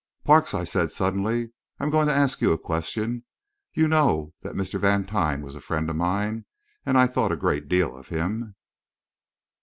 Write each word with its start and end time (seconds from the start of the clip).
"Parks," 0.23 0.55
I 0.55 0.63
said, 0.63 0.91
suddenly, 0.91 1.51
"I'm 1.79 1.91
going 1.91 2.07
to 2.07 2.11
ask 2.15 2.41
you 2.41 2.51
a 2.51 2.57
question. 2.57 3.23
You 3.75 3.87
know 3.87 4.33
that 4.41 4.55
Mr. 4.55 4.79
Vantine 4.79 5.43
was 5.43 5.53
a 5.53 5.61
friend 5.61 5.87
of 5.91 5.95
mine, 5.95 6.45
and 6.87 6.97
I 6.97 7.05
thought 7.05 7.31
a 7.31 7.37
great 7.37 7.67
deal 7.67 7.95
of 7.95 8.07
him. 8.09 8.55